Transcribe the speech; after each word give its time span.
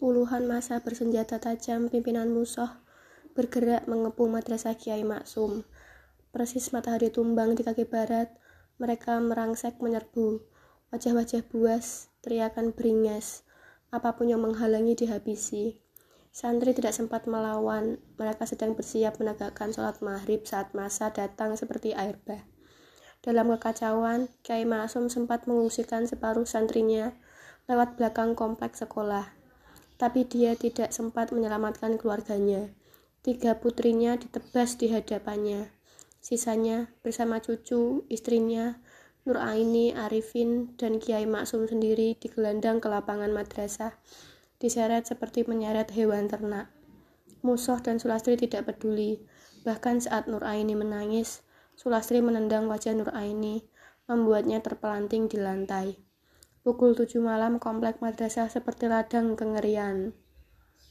Puluhan 0.00 0.48
masa 0.48 0.80
bersenjata 0.80 1.36
tajam 1.44 1.92
pimpinan 1.92 2.32
musuh 2.32 2.72
bergerak 3.36 3.84
mengepung 3.84 4.32
madrasah 4.32 4.72
Kiai 4.72 5.04
Maksum. 5.04 5.68
Persis 6.32 6.72
matahari 6.72 7.12
tumbang 7.12 7.52
di 7.52 7.60
kaki 7.60 7.84
barat, 7.84 8.32
mereka 8.80 9.20
merangsek 9.20 9.76
menyerbu. 9.76 10.40
Wajah-wajah 10.88 11.44
buas, 11.52 12.08
teriakan 12.24 12.72
beringas, 12.72 13.44
apa 13.92 14.16
pun 14.16 14.32
yang 14.32 14.40
menghalangi 14.40 14.96
dihabisi. 14.96 15.84
Santri 16.32 16.72
tidak 16.72 16.96
sempat 16.96 17.28
melawan, 17.28 18.00
mereka 18.16 18.48
sedang 18.48 18.72
bersiap 18.72 19.20
menegakkan 19.20 19.68
sholat 19.68 20.00
maghrib 20.00 20.48
saat 20.48 20.72
masa 20.72 21.12
datang 21.12 21.60
seperti 21.60 21.92
air 21.92 22.16
bah. 22.24 22.40
Dalam 23.20 23.52
kekacauan, 23.52 24.32
Kiai 24.40 24.64
Maksum 24.64 25.12
sempat 25.12 25.44
mengungsikan 25.44 26.08
separuh 26.08 26.48
santrinya 26.48 27.12
lewat 27.68 28.00
belakang 28.00 28.32
kompleks 28.32 28.80
sekolah 28.80 29.39
tapi 30.00 30.24
dia 30.24 30.56
tidak 30.56 30.96
sempat 30.96 31.28
menyelamatkan 31.28 32.00
keluarganya. 32.00 32.72
Tiga 33.20 33.60
putrinya 33.60 34.16
ditebas 34.16 34.80
di 34.80 34.88
hadapannya. 34.88 35.68
Sisanya 36.24 36.88
bersama 37.04 37.44
cucu, 37.44 38.08
istrinya, 38.08 38.80
Nur 39.28 39.36
Aini, 39.36 39.92
Arifin, 39.92 40.72
dan 40.80 40.96
Kiai 40.96 41.28
Maksum 41.28 41.68
sendiri 41.68 42.16
digelandang 42.16 42.80
ke 42.80 42.88
lapangan 42.88 43.28
madrasah, 43.28 43.92
diseret 44.56 45.04
seperti 45.04 45.44
menyeret 45.44 45.92
hewan 45.92 46.32
ternak. 46.32 46.72
Musuh 47.44 47.76
dan 47.84 48.00
Sulastri 48.00 48.40
tidak 48.40 48.72
peduli, 48.72 49.20
bahkan 49.68 50.00
saat 50.00 50.24
Nur 50.32 50.48
Aini 50.48 50.72
menangis, 50.72 51.44
Sulastri 51.76 52.24
menendang 52.24 52.72
wajah 52.72 52.96
Nur 52.96 53.12
Aini, 53.12 53.68
membuatnya 54.08 54.64
terpelanting 54.64 55.28
di 55.28 55.36
lantai. 55.36 56.09
Pukul 56.60 56.92
tujuh 56.92 57.24
malam 57.24 57.56
komplek 57.56 58.04
madrasah 58.04 58.52
seperti 58.52 58.84
ladang 58.84 59.32
kengerian. 59.32 60.12